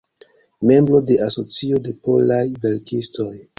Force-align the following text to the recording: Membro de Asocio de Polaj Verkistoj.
Membro 0.69 1.01
de 1.11 1.17
Asocio 1.27 1.81
de 1.89 1.95
Polaj 2.09 2.51
Verkistoj. 2.67 3.33